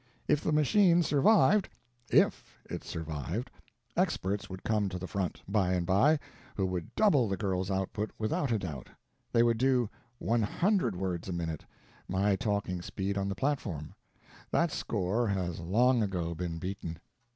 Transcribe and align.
If 0.27 0.41
the 0.41 0.51
machine 0.51 1.03
survived 1.03 1.69
if 2.09 2.57
it 2.67 2.83
survived 2.83 3.51
experts 3.95 4.49
would 4.49 4.63
come 4.63 4.89
to 4.89 4.97
the 4.97 5.05
front, 5.05 5.43
by 5.47 5.73
and 5.73 5.85
by, 5.85 6.17
who 6.55 6.65
would 6.65 6.95
double 6.95 7.29
the 7.29 7.37
girl's 7.37 7.69
output 7.69 8.09
without 8.17 8.51
a 8.51 8.57
doubt. 8.57 8.89
They 9.31 9.43
would 9.43 9.59
do 9.59 9.91
one 10.17 10.41
hundred 10.41 10.95
words 10.95 11.29
a 11.29 11.33
minute 11.33 11.65
my 12.07 12.35
talking 12.35 12.81
speed 12.81 13.15
on 13.15 13.29
the 13.29 13.35
platform. 13.35 13.93
That 14.49 14.71
score 14.71 15.27
has 15.27 15.59
long 15.59 16.01
ago 16.01 16.33
been 16.33 16.57
beaten. 16.57 16.97